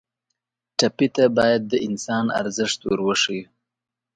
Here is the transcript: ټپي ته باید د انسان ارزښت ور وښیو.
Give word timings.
ټپي 0.77 1.07
ته 1.15 1.23
باید 1.37 1.61
د 1.67 1.73
انسان 1.87 2.25
ارزښت 2.39 2.79
ور 2.83 2.99
وښیو. 3.07 3.45